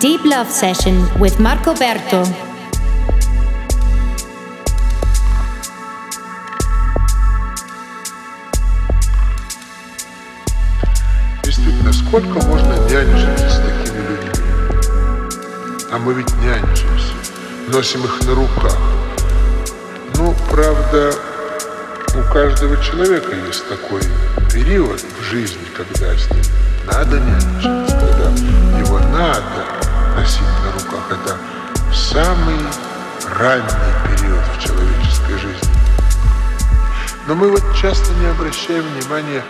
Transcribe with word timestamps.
Deep 0.00 0.24
Love 0.24 0.50
Session 0.50 0.96
with 1.18 1.38
Marco 1.38 1.74
Berto. 1.74 2.26
Действительно, 11.44 11.92
сколько 11.92 12.40
можно 12.46 12.72
нянчиться 12.88 13.50
с 13.50 13.58
такими 13.58 13.98
людьми? 14.08 14.30
А 15.92 15.98
мы 15.98 16.14
ведь 16.14 16.34
нянчимся, 16.36 17.12
носим 17.68 18.02
их 18.02 18.22
на 18.24 18.34
руках. 18.36 18.78
Ну, 20.16 20.34
правда, 20.50 21.12
у 22.14 22.32
каждого 22.32 22.82
человека 22.82 23.34
есть 23.46 23.68
такой 23.68 24.00
период 24.50 24.98
в 24.98 25.22
жизни, 25.24 25.66
когда 25.76 26.16
с 26.16 26.30
ним 26.30 26.44
надо 26.86 27.20
нянчиться, 27.20 28.00
когда 28.00 28.30
его 28.78 28.98
надо 28.98 29.79
носить 30.30 30.42
на 30.64 30.72
руках. 30.72 31.04
Это 31.10 31.36
самый 31.92 32.56
ранний 33.36 33.66
период 34.08 34.42
в 34.56 34.62
человеческой 34.62 35.38
жизни. 35.38 35.70
Но 37.26 37.34
мы 37.34 37.50
вот 37.50 37.62
часто 37.74 38.12
не 38.14 38.26
обращаем 38.26 38.84
внимания, 38.84 39.42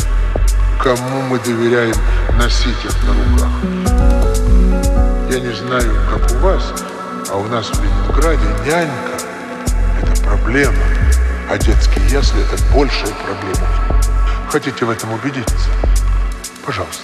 кому 0.83 1.22
мы 1.22 1.39
доверяем 1.41 1.95
носить 2.39 2.84
их 2.84 2.95
на 3.05 3.12
руках. 3.12 3.50
Я 5.31 5.41
не 5.41 5.53
знаю, 5.53 5.95
как 6.11 6.31
у 6.33 6.39
вас, 6.39 6.72
а 7.31 7.37
у 7.37 7.47
нас 7.47 7.67
в 7.67 7.83
Ленинграде 7.83 8.47
нянька– 8.67 9.25
это 10.03 10.22
проблема, 10.22 10.83
а 11.50 11.59
детские 11.59 12.06
ясли– 12.09 12.42
это 12.53 12.62
большая 12.75 13.12
проблема. 13.25 13.69
Хотите 14.50 14.84
в 14.84 14.91
этом 14.91 15.12
убедиться? 15.12 15.69
Пожалуйста. 16.65 17.03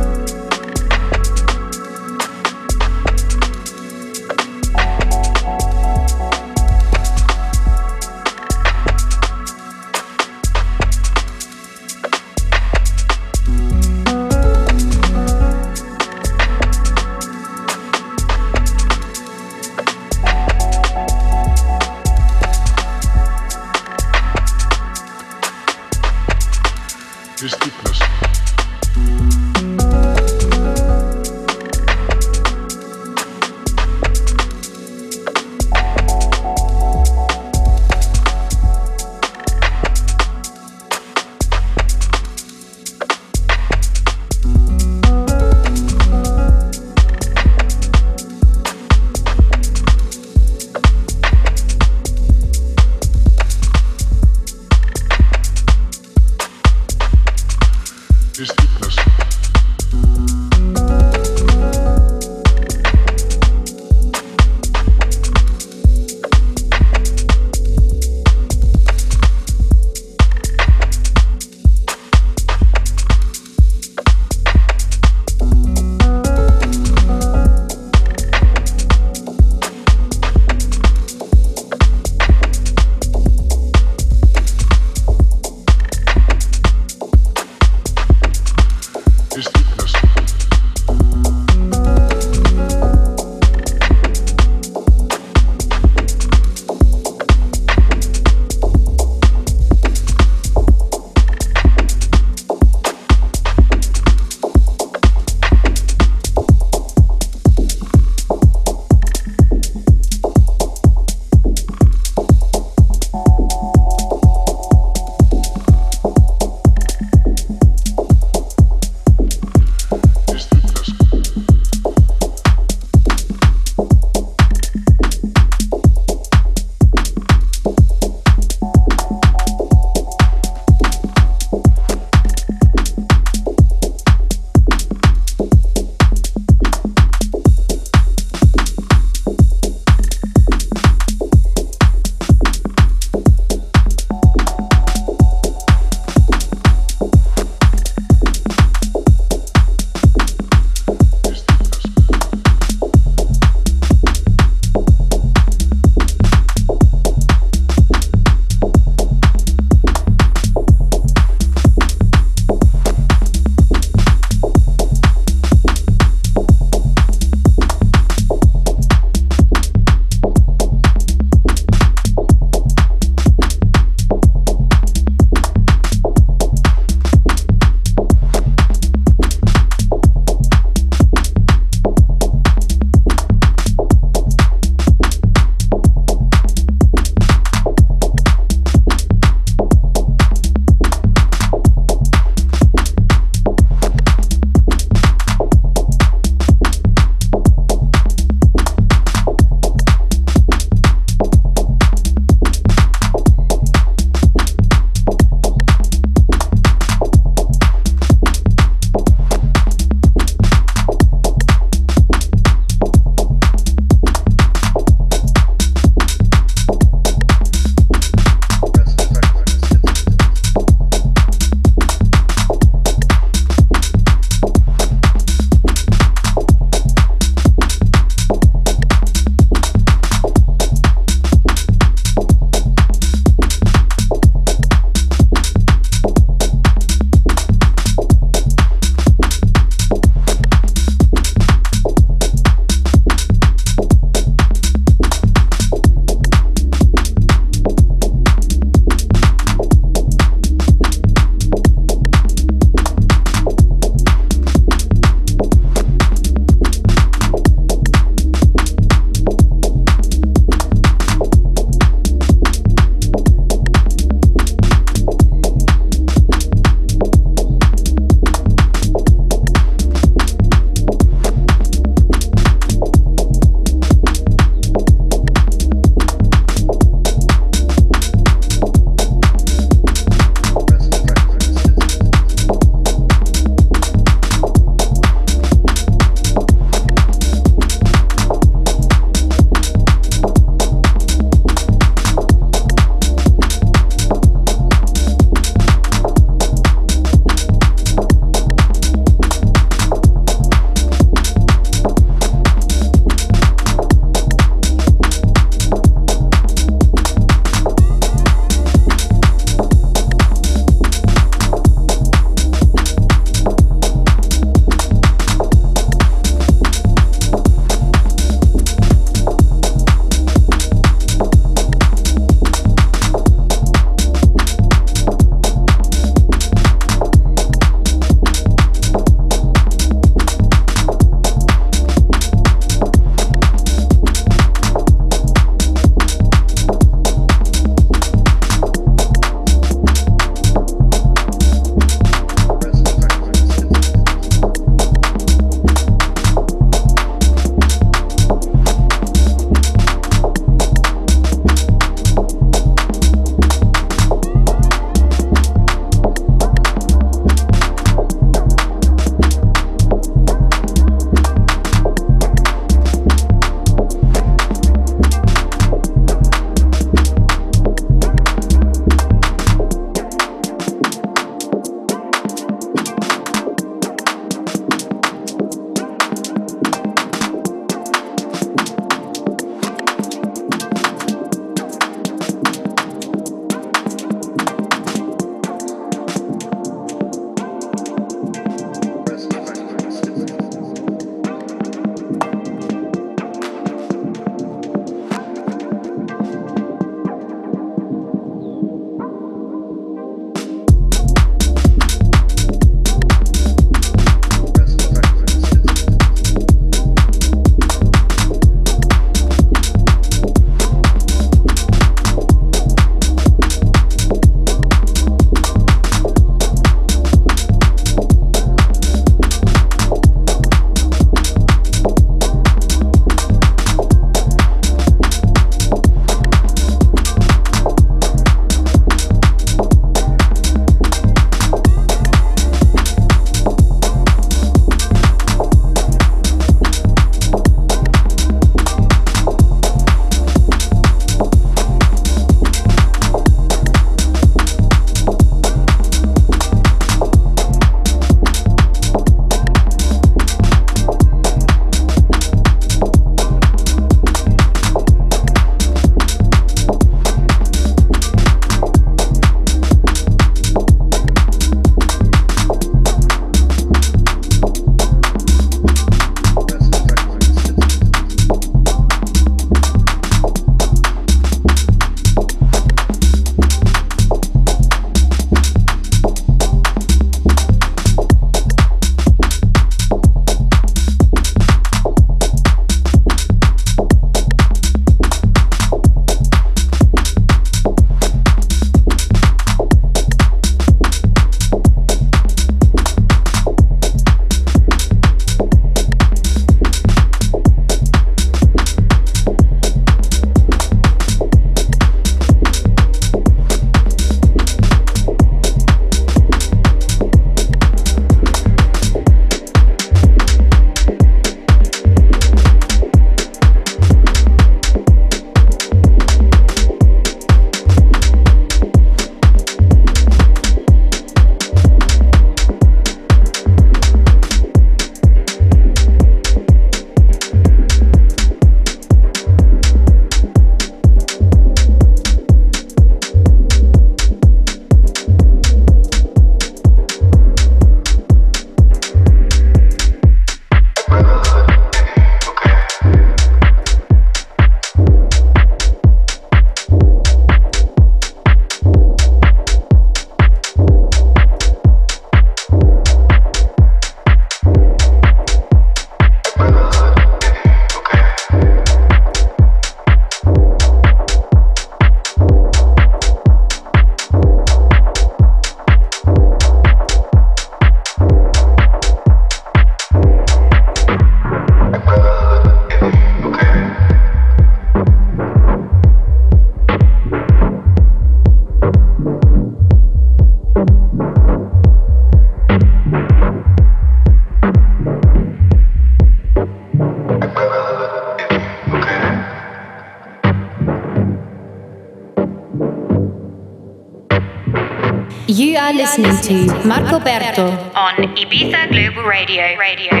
Listening 595.73 596.17
to 596.21 596.67
Marco 596.67 596.99
Berto 596.99 597.47
on 597.75 597.95
Ibiza 598.15 598.69
Global 598.69 599.03
Radio. 599.03 599.57
Radio. 599.57 600.00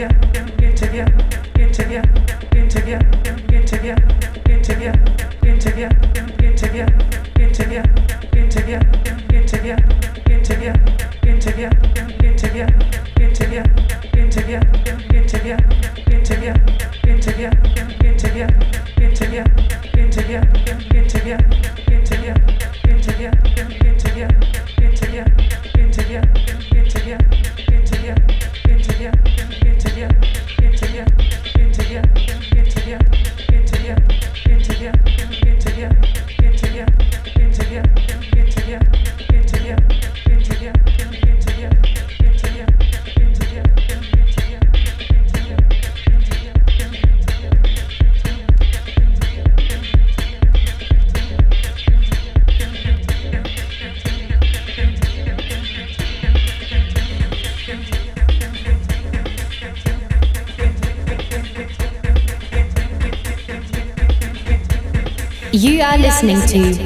наверх. 0.00 0.29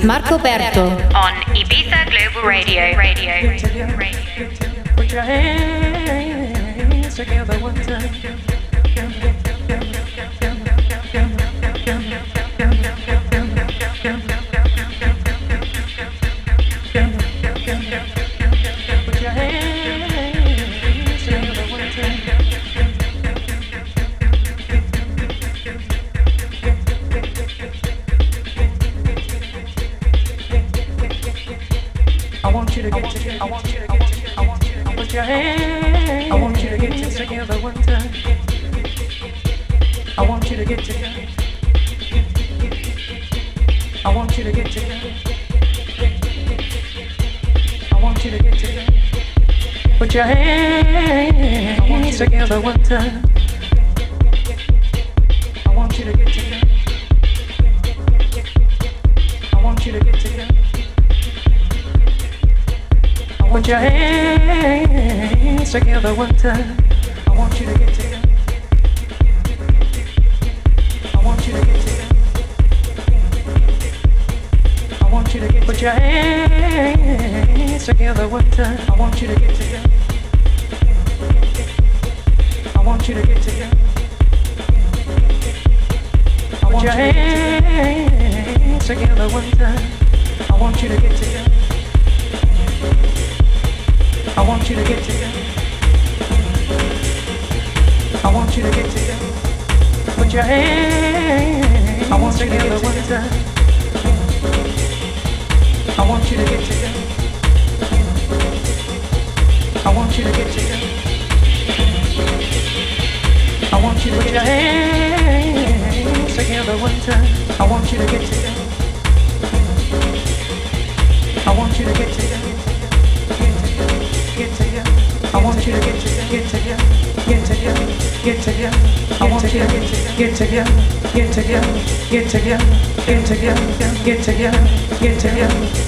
Marco 0.05 0.39
Berto 0.39 0.83
on 1.15 1.57
Ibiza 1.57 2.05
Global 2.05 2.43
Radio. 2.43 2.95
Radio. 2.95 3.74
your 63.75 63.91
hands 63.91 65.73
together 65.73 66.15
one 66.15 66.33
time. 66.37 66.77
I 67.27 67.31
want 67.37 67.59
you 67.59 67.67
to 67.67 67.77
get 67.77 67.93
together. 67.93 68.29
I 71.13 71.25
want 71.25 71.45
you 71.45 71.55
to 71.55 71.67
get 71.67 71.81
together. 71.81 72.15
I 75.03 75.09
want 75.11 75.35
you 75.35 75.41
to 75.41 75.49
get. 75.49 75.65
Put 75.65 75.83
your 75.83 75.91
hands 75.91 77.85
together 77.85 78.29
one 78.29 78.49
time. 78.53 78.79
I 78.93 78.97
want 78.97 79.21
you 79.21 79.27
to 79.27 79.41
get 79.41 79.57
together. 79.57 79.74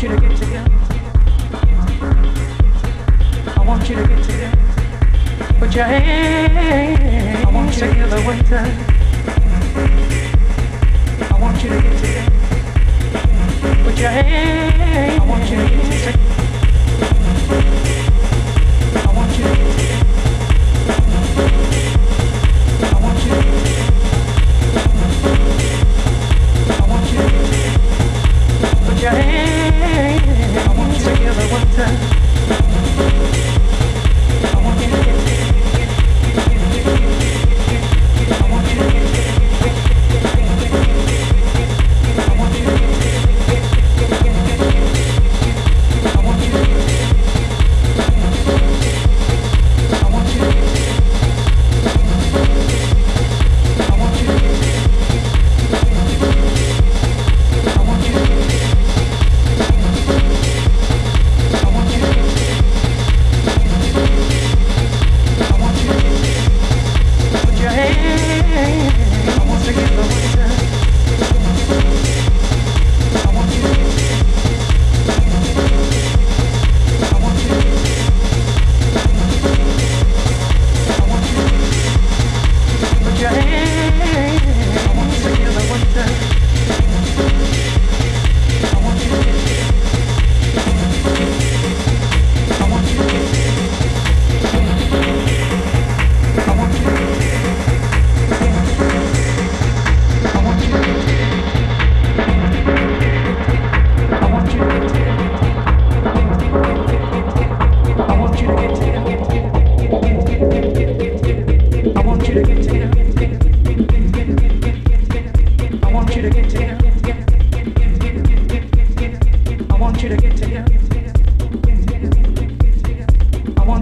Want 0.00 0.12
you 0.12 0.28
to 0.28 0.28
get 0.28 0.38
together. 0.38 0.70
I 3.54 3.62
want 3.66 3.88
you 3.90 3.96
to 3.96 4.08
get 4.08 4.24
together. 4.24 4.58
Put 5.58 5.74
your 5.74 5.84
hands 5.84 7.44
I 7.44 7.50
want 7.52 7.74
you 7.74 7.80
together 7.80 8.20
one 8.22 8.44
time. 8.44 8.80
I 11.30 11.38
want 11.38 11.62
you 11.62 11.68
to 11.68 11.82
get 11.82 11.98
together. 11.98 12.30
Put 13.84 13.98
your 13.98 14.08
hands 14.08 15.20
I 15.20 15.24
want 15.26 15.50
you 15.50 15.56
to 15.56 15.68
get 15.68 15.84
together. 15.84 16.20
Whenever 31.02 31.40
one 31.54 31.76
wonder. 31.78 32.29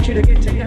you 0.09 0.15
to 0.15 0.23
get 0.23 0.43
to 0.43 0.58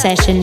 Session 0.00 0.39